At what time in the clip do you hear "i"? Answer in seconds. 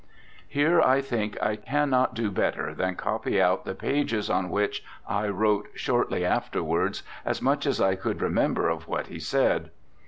0.81-0.99, 1.43-1.55, 5.07-5.27, 7.79-7.93